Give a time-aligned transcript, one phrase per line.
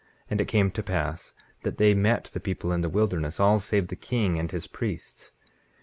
[0.31, 3.89] And it came to pass that they met the people in the wilderness, all save
[3.89, 5.33] the king and his priests.